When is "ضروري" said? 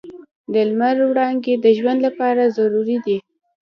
2.57-2.97